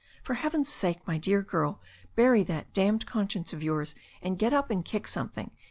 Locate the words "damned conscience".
2.73-3.53